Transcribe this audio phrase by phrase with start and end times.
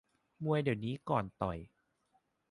[0.43, 1.57] มวยเดี๋ยวนี้ก่อนต่อย